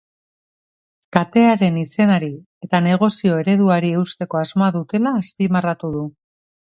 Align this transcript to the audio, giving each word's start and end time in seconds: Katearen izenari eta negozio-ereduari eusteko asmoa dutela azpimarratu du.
Katearen 1.17 1.77
izenari 1.81 2.31
eta 2.67 2.81
negozio-ereduari 2.87 3.93
eusteko 4.01 4.41
asmoa 4.41 4.71
dutela 4.79 5.17
azpimarratu 5.23 5.93
du. 5.99 6.03